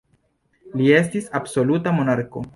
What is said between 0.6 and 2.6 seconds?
Li estis absoluta monarko.